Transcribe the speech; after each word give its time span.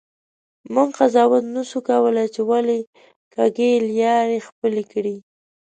مونږ 0.73 0.89
قضاوت 0.99 1.43
نسو 1.55 1.79
کولی 1.89 2.27
چې 2.33 2.41
ولي 2.49 2.79
کږې 3.33 3.71
لیارې 3.89 4.39
خپلي 4.47 4.83
کړي. 4.91 5.15